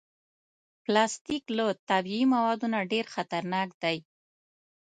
[0.83, 3.97] پلاستيک له طبعي موادو نه ډېر خطرناک دی.